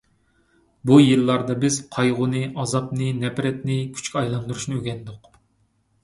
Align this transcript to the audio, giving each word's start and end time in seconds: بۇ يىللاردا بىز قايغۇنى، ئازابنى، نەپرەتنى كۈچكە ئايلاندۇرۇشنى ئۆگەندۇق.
بۇ 0.91 0.95
يىللاردا 1.01 1.55
بىز 1.63 1.75
قايغۇنى، 1.95 2.41
ئازابنى، 2.63 3.09
نەپرەتنى 3.25 3.75
كۈچكە 3.99 4.19
ئايلاندۇرۇشنى 4.23 4.79
ئۆگەندۇق. 4.79 5.29